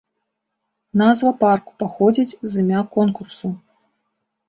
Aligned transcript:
Назва 1.01 1.33
парку 1.45 1.71
паходзіць 1.85 2.37
з 2.55 2.67
імя 2.67 2.81
конкурсу. 2.99 3.57